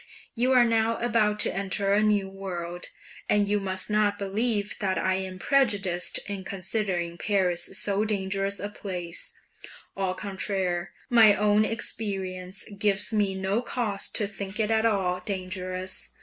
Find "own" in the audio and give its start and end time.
11.35-11.65